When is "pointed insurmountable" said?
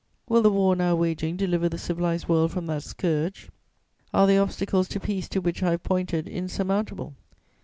5.83-7.13